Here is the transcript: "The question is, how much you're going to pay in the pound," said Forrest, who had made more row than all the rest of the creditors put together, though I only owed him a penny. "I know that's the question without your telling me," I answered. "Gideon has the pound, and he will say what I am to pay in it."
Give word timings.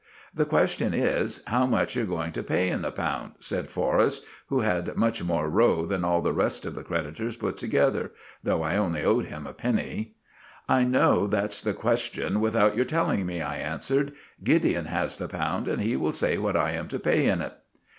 "The 0.33 0.45
question 0.45 0.95
is, 0.95 1.43
how 1.45 1.67
much 1.67 1.95
you're 1.95 2.07
going 2.07 2.31
to 2.31 2.41
pay 2.41 2.69
in 2.69 2.81
the 2.81 2.91
pound," 2.91 3.33
said 3.39 3.69
Forrest, 3.69 4.25
who 4.47 4.61
had 4.61 4.97
made 4.97 5.23
more 5.23 5.47
row 5.47 5.85
than 5.85 6.03
all 6.03 6.23
the 6.23 6.33
rest 6.33 6.65
of 6.65 6.73
the 6.73 6.81
creditors 6.83 7.37
put 7.37 7.55
together, 7.55 8.11
though 8.43 8.63
I 8.63 8.77
only 8.77 9.03
owed 9.03 9.25
him 9.25 9.45
a 9.45 9.53
penny. 9.53 10.15
"I 10.67 10.85
know 10.85 11.27
that's 11.27 11.61
the 11.61 11.75
question 11.75 12.39
without 12.39 12.75
your 12.75 12.85
telling 12.85 13.27
me," 13.27 13.43
I 13.43 13.57
answered. 13.57 14.13
"Gideon 14.43 14.85
has 14.85 15.17
the 15.17 15.27
pound, 15.27 15.67
and 15.67 15.79
he 15.79 15.95
will 15.95 16.11
say 16.11 16.39
what 16.39 16.57
I 16.57 16.71
am 16.71 16.87
to 16.87 16.97
pay 16.97 17.27
in 17.27 17.39
it." 17.39 17.53